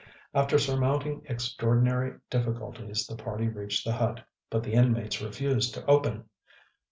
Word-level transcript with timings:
After 0.33 0.57
surmounting 0.57 1.21
extraordinary 1.29 2.17
difficulties, 2.31 3.05
the 3.05 3.15
party 3.15 3.47
reached 3.49 3.85
the 3.85 3.93
hut; 3.93 4.19
but 4.49 4.63
the 4.63 4.73
inmates 4.73 5.21
refused 5.21 5.75
to 5.75 5.85
open! 5.85 6.27